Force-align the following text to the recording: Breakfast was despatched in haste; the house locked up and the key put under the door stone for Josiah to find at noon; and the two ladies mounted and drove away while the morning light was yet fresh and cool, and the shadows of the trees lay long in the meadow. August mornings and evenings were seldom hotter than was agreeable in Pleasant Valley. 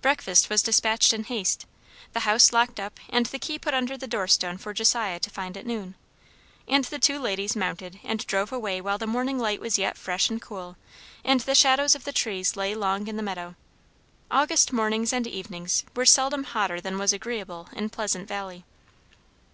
Breakfast 0.00 0.48
was 0.48 0.62
despatched 0.62 1.12
in 1.12 1.24
haste; 1.24 1.66
the 2.14 2.20
house 2.20 2.54
locked 2.54 2.80
up 2.80 2.98
and 3.10 3.26
the 3.26 3.38
key 3.38 3.58
put 3.58 3.74
under 3.74 3.98
the 3.98 4.06
door 4.06 4.26
stone 4.26 4.56
for 4.56 4.72
Josiah 4.72 5.20
to 5.20 5.28
find 5.28 5.58
at 5.58 5.66
noon; 5.66 5.94
and 6.66 6.84
the 6.86 6.98
two 6.98 7.18
ladies 7.18 7.54
mounted 7.54 8.00
and 8.02 8.26
drove 8.26 8.50
away 8.50 8.80
while 8.80 8.96
the 8.96 9.06
morning 9.06 9.38
light 9.38 9.60
was 9.60 9.76
yet 9.78 9.98
fresh 9.98 10.30
and 10.30 10.40
cool, 10.40 10.78
and 11.22 11.40
the 11.40 11.54
shadows 11.54 11.94
of 11.94 12.04
the 12.04 12.12
trees 12.12 12.56
lay 12.56 12.74
long 12.74 13.08
in 13.08 13.18
the 13.18 13.22
meadow. 13.22 13.56
August 14.30 14.72
mornings 14.72 15.12
and 15.12 15.26
evenings 15.26 15.84
were 15.94 16.06
seldom 16.06 16.44
hotter 16.44 16.80
than 16.80 16.96
was 16.96 17.12
agreeable 17.12 17.68
in 17.74 17.90
Pleasant 17.90 18.26
Valley. 18.26 18.64